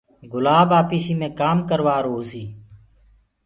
[0.31, 2.43] گُلآب آپيسي ڪآم ڪروآ آرو هوسي